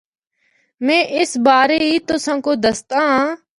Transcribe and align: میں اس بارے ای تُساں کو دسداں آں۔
میں 0.85 1.01
اس 1.19 1.31
بارے 1.45 1.77
ای 1.87 1.93
تُساں 2.07 2.37
کو 2.45 2.51
دسداں 2.63 3.05
آں۔ 3.17 3.27